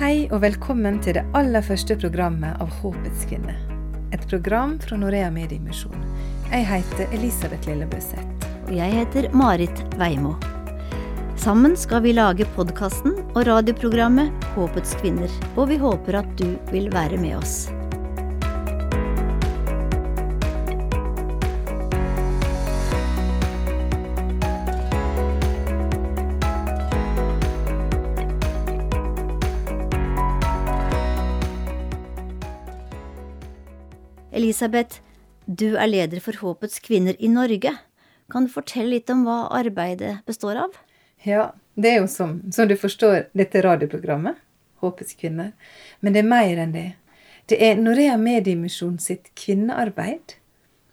[0.00, 3.52] Hei og velkommen til det aller første programmet av Håpets kvinne.
[4.16, 6.06] Et program fra Norea Mediemisjon.
[6.48, 8.46] Jeg heter Elisabeth Lillebøseth.
[8.62, 10.38] Og jeg heter Marit Veimo.
[11.36, 16.88] Sammen skal vi lage podkasten og radioprogrammet Håpets kvinner, og vi håper at du vil
[16.96, 17.66] være med oss.
[34.60, 35.00] Elisabeth,
[35.46, 37.70] du er leder for Håpets kvinner i Norge.
[38.28, 40.74] Kan du fortelle litt om hva arbeidet består av?
[41.24, 44.36] Ja, det er jo som, som du forstår, dette radioprogrammet,
[44.84, 45.54] Håpets kvinner.
[46.04, 46.90] Men det er mer enn det.
[47.48, 50.36] Det er Norea Mediemisjon sitt kvinnearbeid,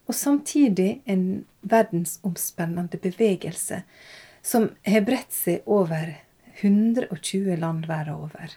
[0.08, 1.26] og samtidig en
[1.68, 3.82] verdensomspennende bevegelse
[4.48, 6.16] som har bredt seg over
[6.64, 8.56] 120 land verden over.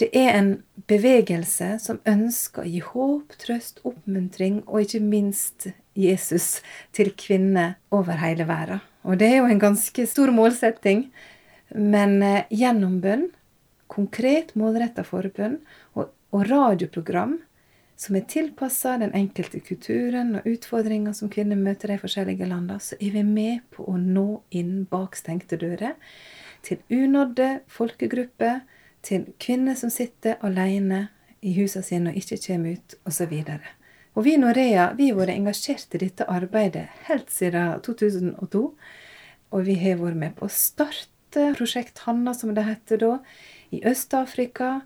[0.00, 0.54] Det er en
[0.88, 6.62] bevegelse som ønsker å gi håp, trøst, oppmuntring og ikke minst Jesus
[6.96, 8.80] til kvinner over hele verden.
[9.04, 11.10] Og det er jo en ganske stor målsetting.
[11.76, 13.28] Men eh, gjennom bønn,
[13.92, 15.58] konkret målretta forbønn
[15.98, 17.36] og, og radioprogram
[18.00, 22.80] som er tilpassa den enkelte kulturen og utfordringer som kvinner møter i de forskjellige landene,
[22.80, 25.98] så er vi med på å nå inn bak stengte dører
[26.64, 28.62] til unådde folkegrupper
[29.06, 31.08] til kvinner som sitter alene
[31.40, 33.32] i husene sine og ikke kommer ut, osv.
[34.14, 38.64] Og vi i Norea vi har vært engasjert i dette arbeidet helt siden 2002.
[39.50, 43.12] Og vi har vært med på å starte Prosjekt Hanna, som det heter da,
[43.70, 44.80] i Øst-Afrika.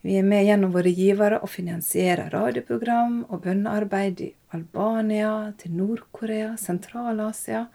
[0.00, 6.54] Vi er med gjennom våre givere og finansierer radioprogram og bønnearbeid i Albania, til Nord-Korea,
[6.56, 7.66] Sentral-Asia.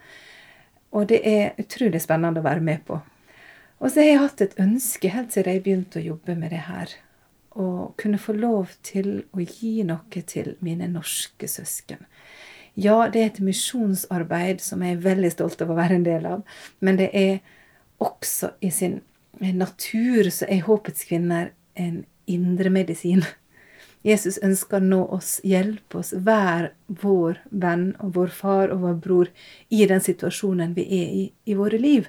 [0.90, 2.98] Og det er utrolig spennende å være med på.
[3.78, 6.64] Og så har jeg hatt et ønske helt siden jeg begynte å jobbe med det
[6.68, 6.92] her.
[7.56, 12.00] Å kunne få lov til å gi noe til mine norske søsken.
[12.76, 16.26] Ja, det er et misjonsarbeid som jeg er veldig stolt av å være en del
[16.28, 16.42] av,
[16.84, 17.38] men det er
[18.04, 19.00] også i sin
[19.40, 23.24] natur så er håpets kvinner en indremedisin.
[24.06, 29.32] Jesus ønsker nå oss, hjelpe oss, være vår venn og vår far og vår bror
[29.72, 32.06] i den situasjonen vi er i i våre liv.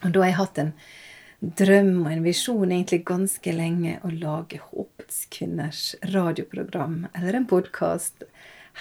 [0.00, 0.74] Og da har jeg hatt en
[1.40, 8.26] drøm og en visjon egentlig ganske lenge å lage Håpets kvinners radioprogram, eller en podkast,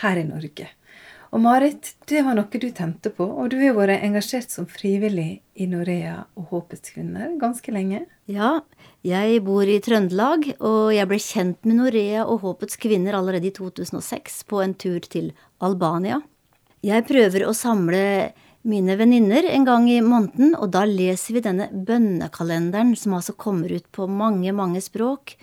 [0.04, 0.68] her i Norge.
[1.30, 5.44] Og Marit, det var noe du tente på, og du har vært engasjert som frivillig
[5.62, 8.02] i Norea og Håpets kvinner ganske lenge?
[8.26, 8.64] Ja,
[9.06, 13.54] jeg bor i Trøndelag, og jeg ble kjent med Norea og Håpets kvinner allerede i
[13.54, 15.30] 2006 på en tur til
[15.62, 16.24] Albania.
[16.82, 18.32] Jeg prøver å samle
[18.68, 23.72] mine venninner en gang i måneden, og da leser vi denne bønnekalenderen som altså kommer
[23.72, 25.38] ut på mange, mange språk.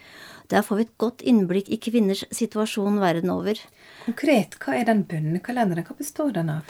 [0.52, 3.58] Der får vi et godt innblikk i kvinners situasjon verden over.
[4.04, 5.86] Konkret, hva er den bønnekalenderen?
[5.88, 6.68] Hva består den av?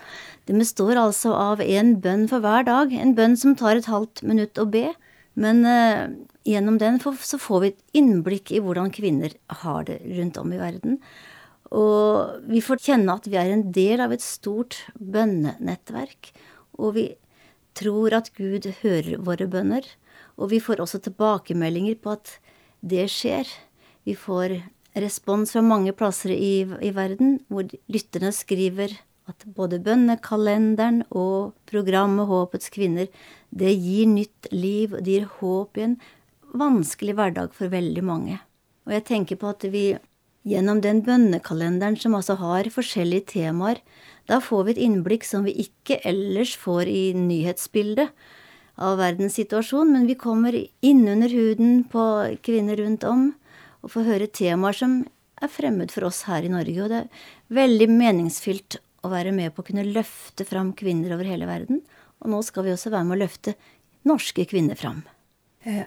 [0.49, 2.95] Den består altså av en bønn for hver dag.
[2.95, 4.89] En bønn som tar et halvt minutt å be.
[5.37, 6.09] Men uh,
[6.49, 10.61] gjennom den så får vi et innblikk i hvordan kvinner har det rundt om i
[10.63, 11.01] verden.
[11.75, 16.31] Og vi får kjenne at vi er en del av et stort bønnenettverk.
[16.79, 17.07] Og vi
[17.77, 19.87] tror at Gud hører våre bønner.
[20.37, 22.37] Og vi får også tilbakemeldinger på at
[22.87, 23.49] det skjer.
[24.07, 24.61] Vi får
[24.97, 28.95] respons fra mange plasser i, i verden hvor lytterne skriver
[29.27, 33.09] at både bønnekalenderen og programmet Håpets kvinner,
[33.51, 35.97] det gir nytt liv, det gir håp i en
[36.57, 38.39] vanskelig hverdag for veldig mange.
[38.87, 39.87] Og jeg tenker på at vi
[40.47, 43.81] gjennom den bønnekalenderen som altså har forskjellige temaer.
[44.31, 48.15] Da får vi et innblikk som vi ikke ellers får i nyhetsbildet
[48.77, 52.05] av verdens situasjon, men vi kommer innunder huden på
[52.47, 53.31] kvinner rundt om
[53.83, 54.99] og får høre temaer som
[55.43, 56.79] er fremmed for oss her i Norge.
[56.83, 61.29] Og det er veldig meningsfylt å være med på å kunne løfte fram kvinner over
[61.29, 61.83] hele verden.
[62.23, 63.57] Og nå skal vi også være med å løfte
[64.07, 65.03] norske kvinner fram.
[65.67, 65.85] Eh,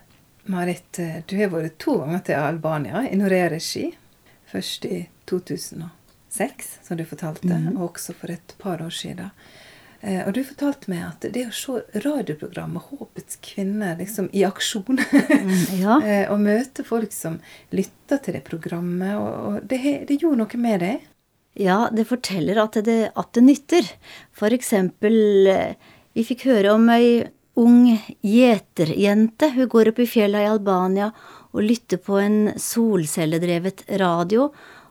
[0.52, 3.90] Marit, eh, du har vært to ganger til Albania i Norea-regi.
[4.50, 7.76] Først i 2006, som du fortalte, mm.
[7.78, 9.30] og også for et par år siden.
[10.02, 15.02] Eh, og du fortalte meg at det å se radioprogrammet 'Håpets kvinner' liksom i aksjon,
[15.02, 16.00] mm, ja.
[16.00, 17.40] eh, og møte folk som
[17.76, 21.08] lytter til det programmet, og, det, det, gjorde noe med deg?
[21.60, 23.90] Ja, det forteller at det, at det nytter.
[24.32, 25.20] For eksempel,
[25.52, 25.76] eh,
[26.16, 27.28] vi fikk høre om ei
[27.60, 27.90] ung
[28.24, 29.52] gjeterjente.
[29.52, 31.10] Hun går opp i fjella i Albania
[31.54, 34.50] og lytte på en solcelledrevet radio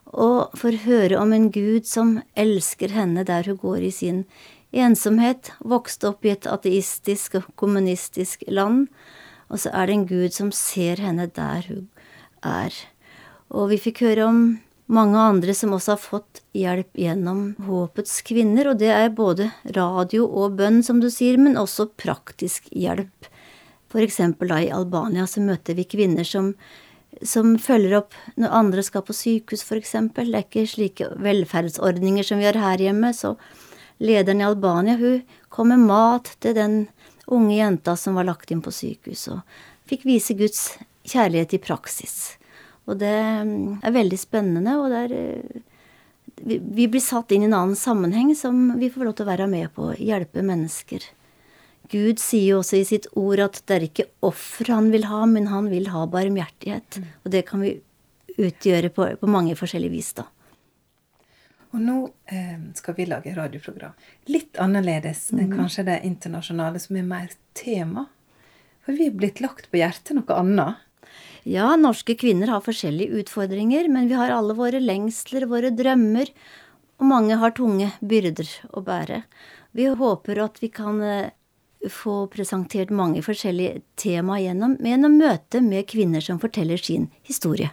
[0.09, 4.25] og får høre om en gud som elsker henne der hun går i sin
[4.73, 8.89] ensomhet, vokste opp i et ateistisk og kommunistisk land,
[9.49, 11.87] Og så er det en Gud som ser henne der hun
[12.45, 12.75] er.
[13.49, 14.41] Og vi fikk høre om
[14.89, 20.27] mange andre som også har fått hjelp gjennom Håpets kvinner, og det er både radio
[20.29, 23.28] og bønn, som du sier, men også praktisk hjelp.
[23.89, 26.53] For eksempel da i Albania så møter vi kvinner som,
[27.23, 30.33] som følger opp når andre skal på sykehus, eksempel.
[30.33, 33.35] Det er ikke slike velferdsordninger som vi har her hjemme, så
[33.99, 36.77] lederen i Albania, hun kom med mat til den
[37.27, 39.41] unge jenta som var lagt inn på sykehus, og
[39.89, 40.63] fikk vise Guds
[41.09, 42.19] kjærlighet i praksis.
[42.89, 45.65] Og det mm, er veldig spennende, og det er eh,
[46.39, 49.49] vi, blir satt inn i en annen sammenheng som vi får lov til å være
[49.51, 51.05] med på, hjelpe mennesker.
[51.89, 55.23] Gud sier jo også i sitt ord at det er ikke offer han vil ha,
[55.31, 57.01] men han vil ha barmhjertighet.
[57.01, 57.13] Mm.
[57.25, 57.79] Og det kan vi
[58.39, 60.29] utgjøre på, på mange forskjellige vis, da.
[61.77, 61.97] Og nå
[62.33, 63.97] eh, skal vi lage radioprogram.
[64.33, 65.41] Litt annerledes mm.
[65.43, 68.07] enn kanskje det internasjonale, som er mer tema.
[68.87, 70.85] For vi er blitt lagt på hjertet noe annet.
[71.49, 76.33] Ja, norske kvinner har forskjellige utfordringer, men vi har alle våre lengsler, våre drømmer,
[76.99, 79.23] og mange har tunge byrder å bære.
[79.77, 81.31] Vi håper at vi kan eh,
[81.87, 87.71] få presentert mange forskjellige tema gjennom, gjennom møte med kvinner som forteller sin historie.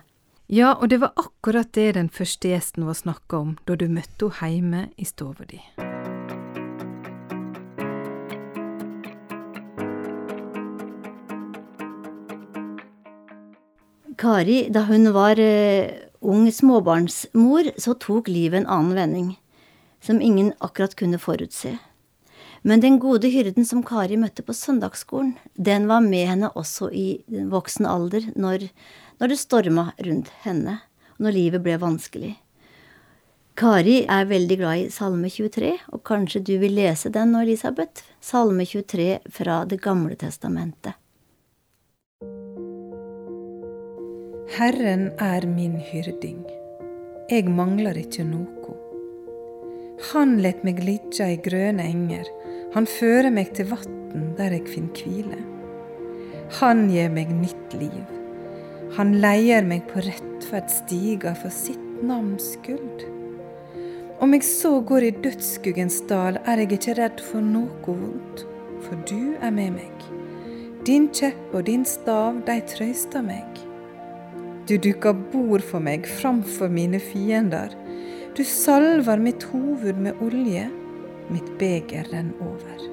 [0.48, 4.30] Ja, og det var akkurat det den første gjesten var snakka om da du møtte
[4.42, 5.62] henne hjemme i stova di.
[14.16, 15.90] Kari, da hun var uh,
[16.22, 19.34] ung småbarnsmor, så tok livet en annen vending,
[20.00, 21.76] som ingen akkurat kunne forutse.
[22.66, 27.22] Men den gode hyrden som Kari møtte på søndagsskolen, den var med henne også i
[27.30, 28.70] voksen alder, når
[29.20, 30.80] når det storma rundt henne,
[31.18, 32.34] når livet ble vanskelig.
[33.56, 38.04] Kari er veldig glad i Salme 23, og kanskje du vil lese den nå, Elisabeth?
[38.20, 41.00] Salme 23 fra Det gamle testamentet.
[44.56, 46.44] Herren er min hyrding,
[47.32, 48.52] jeg mangler ikke noe.
[50.12, 52.28] Han let meg ligge i grøne enger,
[52.76, 55.38] han fører meg til vatn der eg finn kvile.
[56.60, 58.04] Han gir meg nytt liv.
[58.98, 63.08] Han leier meg på rettferdsstiger for sitt navns skyld.
[64.20, 68.46] Om jeg så går i dødsskuggens dal, er jeg ikke redd for noe vondt,
[68.84, 70.06] for du er med meg.
[70.88, 73.48] Din kjepp og din stav, de trøyster meg.
[74.68, 77.72] Du dukker bord for meg framfor mine fiender.
[78.36, 80.68] Du salver mitt hoved med olje,
[81.32, 82.90] mitt beger renn over.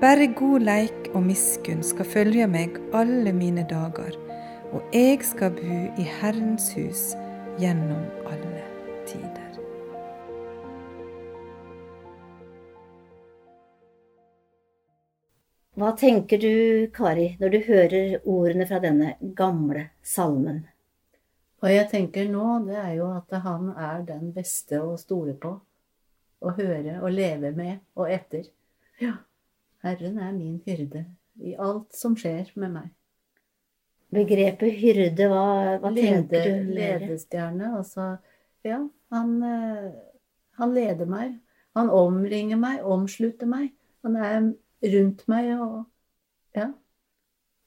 [0.00, 4.16] Bare god leik og miskunn skal følge meg alle mine dager
[4.74, 7.02] og jeg skal bo i Herrens hus
[7.60, 8.62] gjennom alle
[9.06, 9.60] tider.
[15.74, 16.54] Hva tenker du,
[16.94, 20.64] Kari, når du hører ordene fra denne gamle salmen?
[21.58, 25.56] Hva jeg tenker nå, det er jo at han er den beste å stole på.
[26.44, 28.50] Å høre og leve med og etter.
[29.00, 29.16] Ja,
[29.84, 31.06] Herren er min hyrde
[31.40, 32.90] i alt som skjer med meg.
[34.14, 35.46] Begrepet hyrde, hva,
[35.82, 36.70] hva Leder, tenker du?
[36.76, 37.72] Ledestjerne.
[37.80, 38.12] Altså,
[38.66, 38.78] ja,
[39.14, 39.88] han, eh,
[40.60, 41.34] han, leder meg.
[41.74, 43.72] Han omringer meg, omslutter meg.
[44.06, 44.38] Han er
[44.94, 45.84] rundt meg og
[46.54, 46.70] Ja.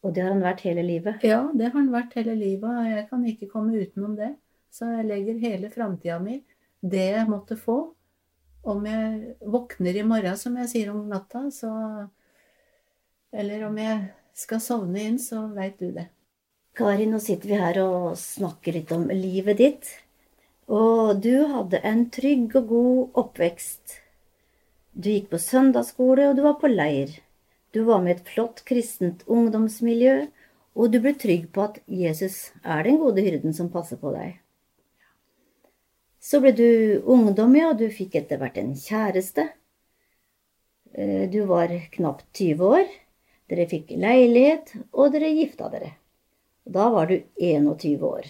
[0.06, 1.24] Og det har han vært hele livet?
[1.26, 2.70] Ja, det har han vært hele livet.
[2.70, 4.36] Og jeg kan ikke komme utenom det.
[4.72, 6.38] Så jeg legger hele framtida mi,
[6.82, 7.97] det jeg måtte få.
[8.68, 11.72] Om jeg våkner i morgen, som jeg sier om natta, så
[13.32, 16.08] Eller om jeg skal sovne inn, så veit du det.
[16.78, 19.90] Kari, nå sitter vi her og snakker litt om livet ditt.
[20.72, 23.98] Og du hadde en trygg og god oppvekst.
[24.96, 27.18] Du gikk på søndagsskole, og du var på leir.
[27.76, 30.16] Du var med et flott kristent ungdomsmiljø,
[30.78, 34.38] og du ble trygg på at Jesus er den gode hyrden som passer på deg.
[36.28, 39.46] Så ble du ungdom, ja, du fikk etter hvert en kjæreste.
[40.92, 42.90] Eh, du var knapt 20 år.
[43.48, 45.94] Dere fikk leilighet, og dere gifta dere.
[46.68, 48.28] Da var du 21 år.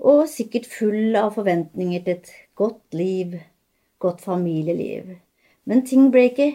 [0.00, 3.36] Og sikkert full av forventninger til et godt liv,
[4.00, 5.12] godt familieliv.
[5.68, 6.50] Men ting ble ikke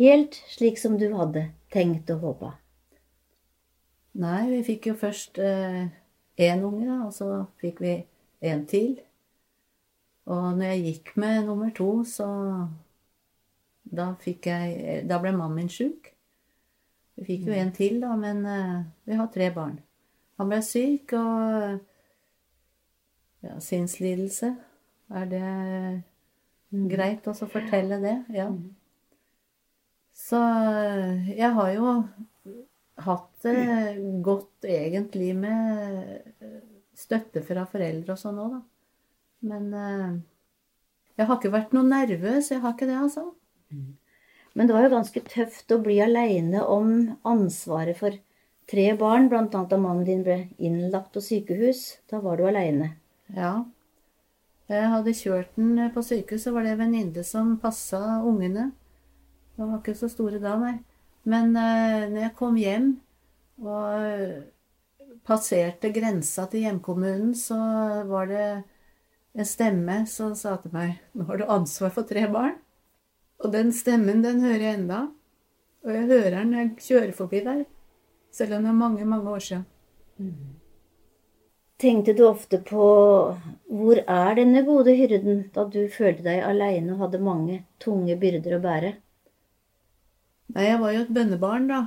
[0.00, 2.56] helt slik som du hadde tenkt og håpa.
[4.18, 5.92] Nei, vi fikk jo først én
[6.42, 8.00] eh, unge, og så fikk vi
[8.42, 8.96] en til.
[10.26, 12.26] Og når jeg gikk med nummer to, så
[13.86, 16.10] da jeg Da ble mannen min sjuk.
[17.16, 17.60] Vi fikk jo mm.
[17.60, 19.78] en til, da, men eh, vi har tre barn.
[20.36, 21.78] Han ble syk, og
[23.46, 24.50] ja, sinnslidelse.
[25.16, 25.44] Er det
[26.74, 26.88] mm.
[26.90, 28.18] greit å fortelle det?
[28.36, 28.50] Ja.
[28.52, 28.74] Mm.
[30.16, 30.40] Så
[31.30, 31.94] jeg har jo
[33.06, 33.56] hatt det
[34.24, 36.32] godt egentlig med
[36.96, 38.62] støtte fra foreldre og sånn òg, da.
[39.46, 40.16] Men eh,
[41.16, 42.50] jeg har ikke vært noe nervøs.
[42.52, 43.30] Jeg har ikke det, altså.
[44.56, 46.92] Men det var jo ganske tøft å bli aleine om
[47.28, 48.16] ansvaret for
[48.70, 52.00] tre barn, annet da mannen din ble innlagt på sykehus.
[52.10, 52.94] Da var du aleine.
[53.36, 53.66] Ja.
[54.66, 58.70] Jeg hadde kjørt den på sykehus, så var det en venninne som passa ungene.
[59.56, 60.76] De var ikke så store da, nei.
[61.26, 62.90] Men uh, når jeg kom hjem
[63.62, 67.58] og passerte grensa til hjemkommunen, så
[68.10, 68.48] var det
[69.36, 72.56] en stemme som sa til meg Nå har du ansvar for tre barn.
[73.44, 75.00] Og den stemmen, den hører jeg enda.
[75.84, 77.64] Og jeg hører den når jeg kjører forbi der.
[78.32, 79.66] Selv om det er mange, mange år siden.
[81.76, 82.84] Tenkte du ofte på
[83.68, 88.56] hvor er denne gode hyrden, da du følte deg aleine og hadde mange tunge byrder
[88.56, 88.92] å bære?
[90.56, 91.80] Nei, jeg var jo et bønnebarn, da.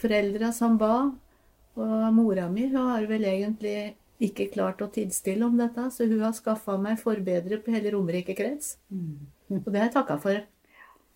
[0.00, 0.96] Foreldra som ba.
[1.78, 6.20] Og mora mi hun har vel egentlig ikke klart å tidsstille om dette, så hun
[6.22, 8.76] har skaffa meg forbedre på hele Romerike krets.
[9.50, 10.44] Og det har jeg takka for.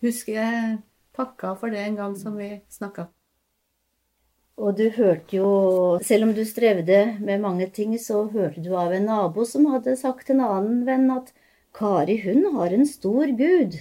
[0.02, 0.78] Husker jeg
[1.17, 3.09] takka for det en gang som vi snakka.
[4.59, 5.50] Og du hørte jo,
[6.02, 9.95] selv om du strevde med mange ting, så hørte du av en nabo som hadde
[9.97, 11.31] sagt til en annen venn at
[11.78, 13.78] Kari, hun har en stor gud.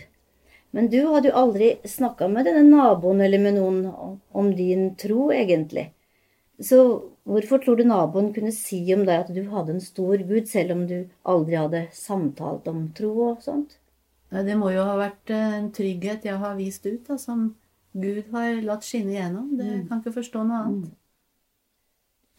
[0.75, 3.79] Men du hadde jo aldri snakka med denne naboen eller med noen
[4.37, 5.87] om din tro, egentlig.
[6.59, 6.77] Så
[7.27, 10.73] hvorfor tror du naboen kunne si om deg at du hadde en stor gud, selv
[10.73, 13.77] om du aldri hadde samtalt om tro og sånt?
[14.31, 17.55] Det må jo ha vært en trygghet jeg har vist ut, da, som
[17.97, 19.55] Gud har latt skinne igjennom.
[19.57, 19.87] Det Mm.
[19.87, 20.91] kan ikke forstå noe annet.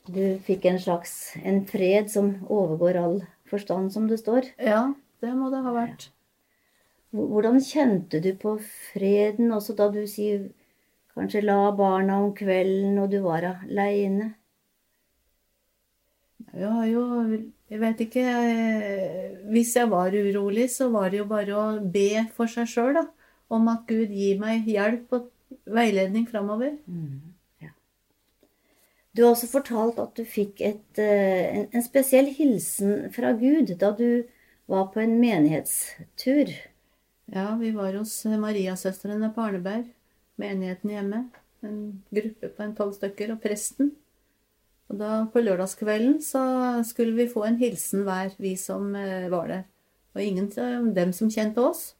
[0.09, 4.51] Du fikk en slags en fred som overgår all forstand, som det står.
[4.59, 6.09] Ja, det må det ha vært.
[7.13, 10.51] Hvordan kjente du på freden også da du sier
[11.19, 14.33] kanskje la barna om kvelden og du var aleine?
[16.55, 17.03] Jeg har jo
[17.69, 22.25] Jeg vet ikke eh, Hvis jeg var urolig, så var det jo bare å be
[22.37, 23.05] for seg sjøl, da.
[23.53, 25.29] Om at Gud gir meg hjelp og
[25.65, 26.75] veiledning framover.
[27.65, 27.71] Ja.
[29.17, 33.73] Du har også fortalt at du fikk et, eh, en, en spesiell hilsen fra Gud
[33.81, 34.25] da du
[34.69, 36.53] var på en menighetstur.
[37.33, 39.89] Ja, vi var hos Mariasøstrene på Arneberg.
[40.39, 41.23] Menigheten hjemme.
[41.67, 41.79] En
[42.15, 43.35] gruppe på en tolv stykker.
[43.35, 43.93] Og presten.
[44.89, 46.43] Og da på lørdagskvelden så
[46.89, 49.65] skulle vi få en hilsen hver, vi som eh, var der.
[50.17, 51.93] Og ingen av dem som kjente oss.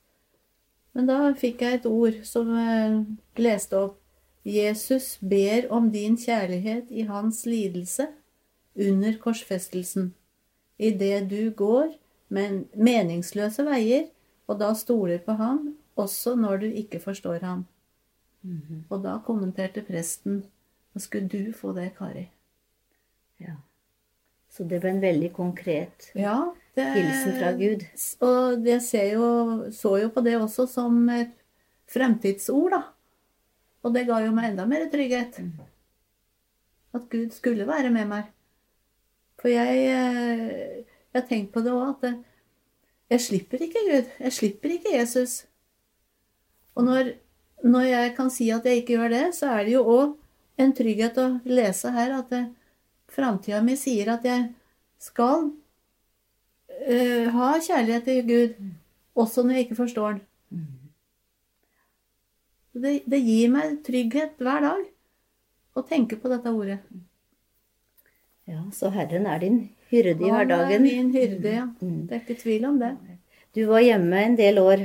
[0.97, 3.03] Men da fikk jeg et ord som eh,
[3.37, 3.99] leste opp
[4.49, 8.07] Jesus ber om din kjærlighet i hans lidelse
[8.79, 10.15] under korsfestelsen,
[10.79, 11.91] idet du går
[12.29, 14.09] men meningsløse veier,
[14.49, 17.67] og da stoler på ham, også når du ikke forstår ham.
[18.89, 20.45] Og da kommenterte presten
[20.95, 22.25] Nå skulle du få det, Kari.
[23.43, 23.59] Ja.
[24.51, 27.85] Så det ble en veldig konkret Ja, det, hilsen fra Gud.
[28.25, 28.81] Og jeg
[29.77, 31.35] så jo på det også som et
[31.93, 32.81] fremtidsord, da.
[33.85, 35.39] Og det ga jo meg enda mer trygghet.
[36.97, 38.33] At Gud skulle være med meg.
[39.39, 42.19] For jeg, eh, jeg har tenkt på det òg, at jeg,
[43.13, 44.11] jeg slipper ikke Gud.
[44.19, 45.37] Jeg slipper ikke Jesus.
[46.75, 47.13] Og når,
[47.65, 50.15] når jeg kan si at jeg ikke gjør det, så er det jo òg
[50.63, 52.47] en trygghet å lese her at det-
[53.09, 54.51] framtida mi sier at jeg
[55.01, 58.55] skal uh, ha kjærlighet til Gud,
[59.17, 60.25] også når jeg ikke forstår den.
[62.79, 64.85] Det, det gir meg trygghet hver dag
[65.75, 66.79] å tenke på dette ordet.
[68.49, 69.59] Ja, Så Herren er din
[69.91, 70.69] hyrde i hverdagen.
[70.69, 71.65] Han er min hyrde, ja.
[71.81, 72.07] Mm.
[72.07, 72.93] Det er ikke tvil om det.
[73.57, 74.85] Du var hjemme en del år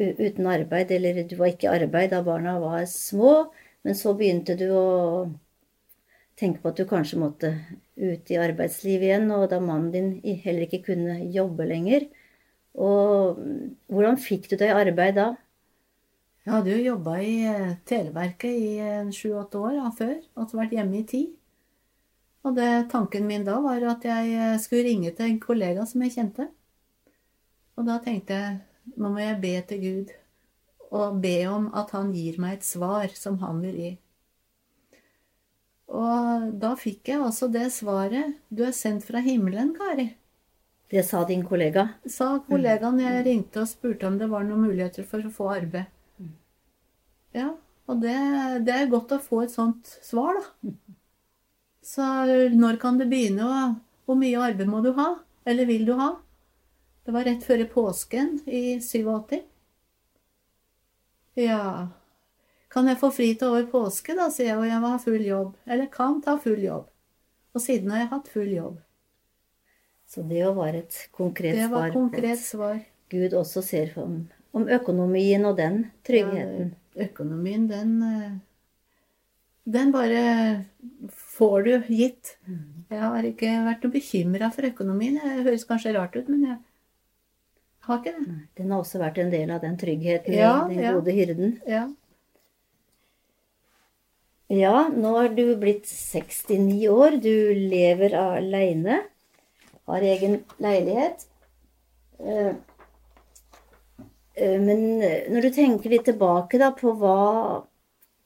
[0.00, 3.50] uten arbeid, eller du var ikke i arbeid da barna var små,
[3.84, 4.86] men så begynte du å
[6.40, 7.52] tenke på at du kanskje måtte
[8.00, 12.08] ut i arbeidslivet igjen, og da mannen din heller ikke kunne jobbe lenger.
[12.80, 13.40] Og
[13.90, 15.28] hvordan fikk du deg arbeid da?
[16.46, 20.56] Jeg hadde jo jobba i eh, Televerket i eh, sju-åtte år ja, før, og så
[20.62, 21.20] vært hjemme i ti.
[22.48, 26.00] Og det, tanken min da var at jeg eh, skulle ringe til en kollega som
[26.06, 26.48] jeg kjente.
[27.76, 28.56] Og da tenkte jeg
[28.96, 30.14] nå må jeg be til Gud,
[30.90, 33.90] og be om at han gir meg et svar som han vil gi.
[35.90, 38.36] Og da fikk jeg altså det svaret.
[38.48, 40.12] Du er sendt fra himmelen, Kari.
[40.90, 41.86] Det sa din kollega.
[42.06, 45.90] Sa kollegaen jeg ringte og spurte om det var noen muligheter for å få arbeid.
[47.34, 47.52] Ja,
[47.86, 48.16] og det,
[48.66, 50.72] det er godt å få et sånt svar, da.
[51.86, 52.06] Så
[52.54, 55.12] når kan det begynne, og hvor mye arbeid må du ha?
[55.48, 56.10] Eller vil du ha?
[57.04, 59.40] Det var rett før påsken i 87.
[61.40, 61.88] Ja
[62.70, 65.24] Kan jeg få fri til over påske, da, sier jeg, og jeg må ha full
[65.26, 65.54] jobb.
[65.66, 66.86] Eller kan ta full jobb.
[67.50, 68.76] Og siden har jeg hatt full jobb.
[70.10, 71.64] Så det var et konkret svar.
[71.64, 72.78] Det var et konkret svar.
[73.10, 74.20] Gud også ser om,
[74.54, 76.72] om økonomien og den tryggheten.
[76.94, 78.38] Ja, økonomien, den eh,
[79.70, 80.64] Den bare
[81.10, 82.36] får du gitt.
[82.46, 82.86] Mm.
[82.90, 85.18] Jeg har ikke vært noe bekymra for økonomien.
[85.20, 86.56] Det høres kanskje rart ut, men jeg
[87.90, 88.36] har ikke det.
[88.58, 91.56] Den har også vært en del av den tryggheten Ja, i den gode hyrden.
[91.68, 91.88] Ja.
[94.50, 97.20] Ja, nå er du blitt 69 år.
[97.22, 99.04] Du lever aleine.
[99.86, 101.26] Har egen leilighet.
[102.18, 102.54] Eh,
[104.34, 107.62] eh, Men eh, når du tenker litt tilbake da på hva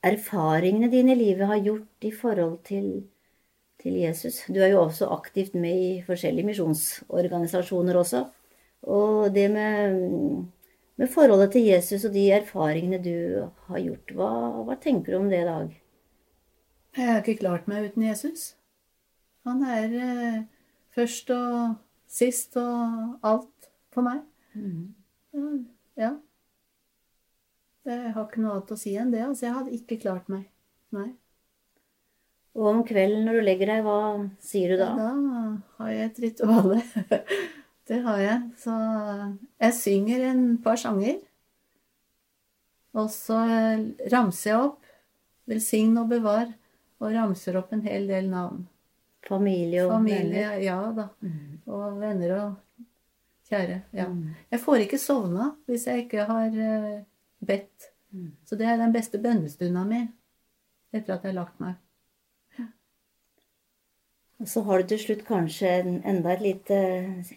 [0.04, 3.04] erfaringene dine i livet har gjort i forhold til,
[3.80, 8.24] til Jesus Du er jo også aktivt med i forskjellige misjonsorganisasjoner også.
[8.84, 9.96] Og det med,
[11.00, 13.16] med forholdet til Jesus og de erfaringene du
[13.70, 14.32] har gjort, hva,
[14.66, 15.72] hva tenker du om det i dag?
[16.94, 18.52] Jeg har ikke klart meg uten Jesus.
[19.48, 20.44] Han er eh,
[20.94, 21.74] først og
[22.10, 24.22] sist og alt for meg.
[25.34, 25.48] Ja.
[25.98, 26.12] ja.
[27.84, 29.24] Jeg har ikke noe annet å si enn det.
[29.26, 30.46] Altså, jeg hadde ikke klart meg.
[30.94, 31.10] Nei.
[32.54, 33.98] Og om kvelden når du legger deg, hva
[34.44, 34.92] sier du da?
[34.94, 35.10] Da
[35.80, 36.80] har jeg et rituale.
[37.88, 38.40] det har jeg.
[38.60, 38.74] Så
[39.60, 41.18] jeg synger en par sanger.
[42.94, 43.38] Og så
[44.12, 44.80] ramser jeg opp
[45.44, 46.54] 'Velsign og bevar',
[47.00, 48.62] og ramser opp en hel del navn.
[49.28, 50.62] Familie og Familie, venner?
[50.62, 51.08] ja da.
[51.66, 52.54] Og venner og
[53.48, 53.80] kjære.
[53.92, 54.08] Ja.
[54.08, 54.34] Mm.
[54.50, 57.02] Jeg får ikke sovna hvis jeg ikke har eh,
[57.46, 57.90] bedt.
[58.10, 58.32] Mm.
[58.44, 60.02] Så det er den beste bønnestunda mi
[60.94, 61.74] etter at jeg har lagt meg.
[64.42, 66.78] Og så har du til slutt kanskje en, enda et lite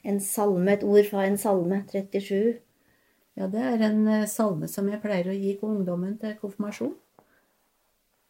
[0.04, 2.58] en salme, et ord fra en salme, 37.
[3.38, 6.96] Ja, det er en eh, salme som jeg pleier å gi ungdommen til konfirmasjon.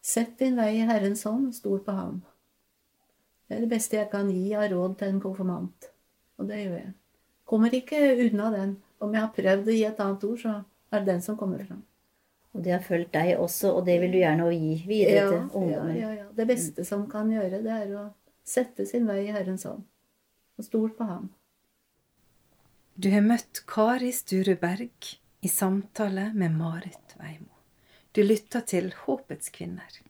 [0.04, 2.20] Sett din vei i Herrens hånd, stol på ham.
[3.48, 5.88] Det er det beste jeg kan gi av råd til en konfirmant.
[6.38, 6.92] Og det gjør jeg.
[7.48, 8.76] Kommer ikke unna den.
[9.00, 10.54] Om jeg har prøvd å gi et annet ord, så
[10.92, 11.80] er det den som kommer fram.
[12.52, 15.42] Og det har fulgt deg også, og det vil du gjerne gi videre til ja,
[15.52, 15.96] ungdommen.
[15.96, 16.26] ja, ja.
[16.36, 18.04] Det beste som kan gjøre, det er å
[18.48, 19.84] sette sin vei i Herrens hånd.
[20.58, 21.28] Og stol på ham.
[22.98, 27.52] Du har møtt Kari Sture Berg i samtale med Marit Veimo.
[28.10, 30.00] Du lytter til Håpets kvinner.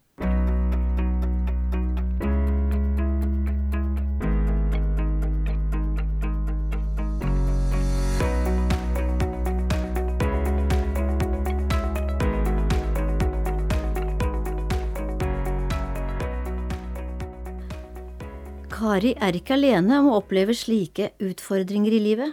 [18.89, 22.31] Kari er ikke alene om å oppleve slike utfordringer i livet,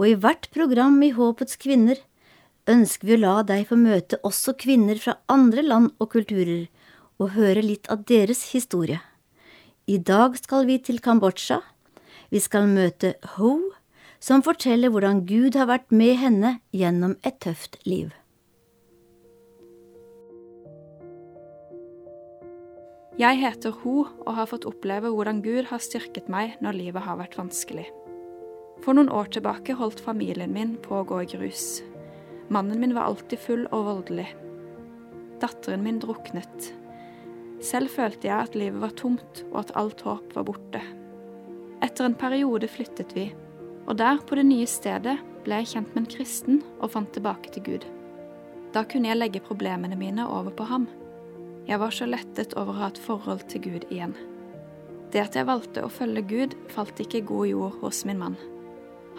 [0.00, 2.00] og i hvert program i Håpets kvinner
[2.72, 6.70] ønsker vi å la deg få møte også kvinner fra andre land og kulturer,
[7.20, 9.02] og høre litt av deres historie.
[9.84, 11.60] I dag skal vi til Kambodsja.
[12.32, 13.52] Vi skal møte Ho,
[14.24, 18.08] som forteller hvordan Gud har vært med henne gjennom et tøft liv.
[23.14, 27.20] Jeg heter Ho og har fått oppleve hvordan Gud har styrket meg når livet har
[27.20, 27.84] vært vanskelig.
[28.82, 31.84] For noen år tilbake holdt familien min på å gå i grus.
[32.50, 34.26] Mannen min var alltid full og voldelig.
[35.38, 36.72] Datteren min druknet.
[37.62, 40.82] Selv følte jeg at livet var tomt og at alt håp var borte.
[41.86, 43.28] Etter en periode flyttet vi,
[43.86, 47.54] og der, på det nye stedet, ble jeg kjent med en kristen og fant tilbake
[47.54, 47.88] til Gud.
[48.74, 50.90] Da kunne jeg legge problemene mine over på ham.
[51.64, 54.12] Jeg var så lettet over å ha et forhold til Gud igjen.
[55.14, 58.36] Det at jeg valgte å følge Gud, falt ikke i god jord hos min mann.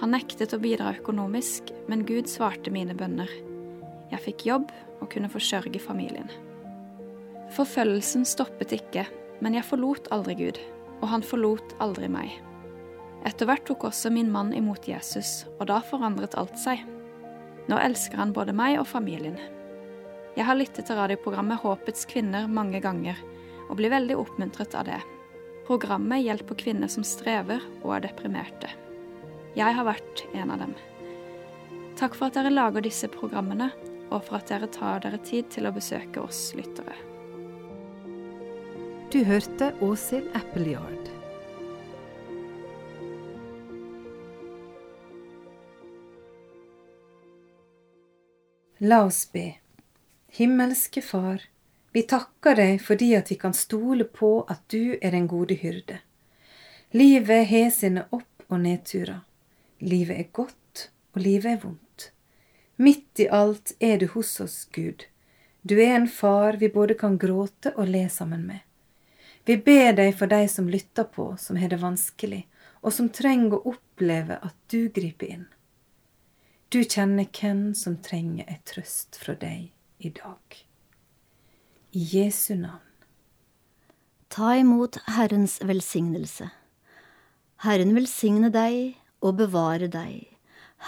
[0.02, 3.32] Han nektet å bidra økonomisk, men Gud svarte mine bønner.
[4.12, 6.30] Jeg fikk jobb og kunne forsørge familien.
[7.56, 9.08] Forfølgelsen stoppet ikke,
[9.42, 10.62] men jeg forlot aldri Gud,
[11.02, 12.30] og han forlot aldri meg.
[13.26, 16.84] Etter hvert tok også min mann imot Jesus, og da forandret alt seg.
[17.72, 19.40] Nå elsker han både meg og familien.
[20.36, 23.16] Jeg har lyttet til radioprogrammet Håpets kvinner mange ganger,
[23.70, 25.00] og blir veldig oppmuntret av det.
[25.66, 28.70] Programmet hjelper kvinner som strever og er deprimerte.
[29.56, 30.76] Jeg har vært en av dem.
[31.96, 33.72] Takk for at dere lager disse programmene,
[34.12, 37.00] og for at dere tar dere tid til å besøke oss lyttere.
[39.16, 41.14] Du hørte Åshild Appleyard.
[48.84, 49.65] La oss be.
[50.38, 51.42] Himmelske Far,
[51.92, 56.02] vi takker deg fordi at vi kan stole på at du er den gode hyrde.
[56.92, 59.22] Livet har sine opp- og nedturer.
[59.80, 62.10] Livet er godt, og livet er vondt.
[62.76, 65.06] Midt i alt er du hos oss, Gud.
[65.62, 68.60] Du er en far vi både kan gråte og le sammen med.
[69.48, 72.42] Vi ber deg for de som lytter på, som har det vanskelig,
[72.84, 75.48] og som trenger å oppleve at du griper inn.
[76.68, 80.66] Du kjenner hvem som trenger ei trøst fra deg i dag.
[81.92, 82.82] I Jesu navn.
[84.30, 86.50] Ta imot Herrens velsignelse.
[87.64, 90.26] Herren velsigne deg og bevare deg.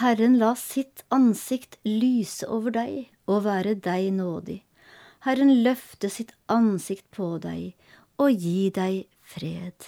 [0.02, 4.60] Herren la sitt ansikt lyse over deg og være deg nådig.
[5.24, 7.74] Herren løfte sitt ansikt på deg
[8.22, 9.88] og gi deg fred.